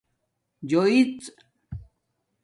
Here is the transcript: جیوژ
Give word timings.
جیوژ 0.67 1.11